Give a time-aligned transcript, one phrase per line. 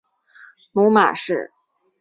[0.71, 1.51] 母马氏。